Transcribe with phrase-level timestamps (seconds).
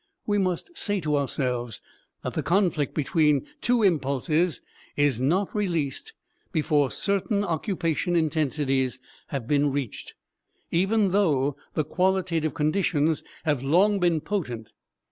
[0.25, 1.79] We must say to ourselves
[2.23, 4.59] that the conflict between two impulses
[4.97, 6.13] is not released
[6.51, 10.15] before certain occupation intensities have been reached,
[10.71, 14.71] even though the qualitative conditions have long been potent.